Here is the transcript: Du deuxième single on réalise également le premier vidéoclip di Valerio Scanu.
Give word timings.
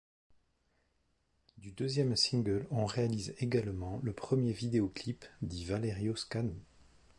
Du 1.59 1.71
deuxième 1.73 2.15
single 2.15 2.65
on 2.71 2.85
réalise 2.87 3.35
également 3.37 3.99
le 4.01 4.13
premier 4.13 4.51
vidéoclip 4.51 5.23
di 5.43 5.63
Valerio 5.63 6.15
Scanu. 6.15 6.57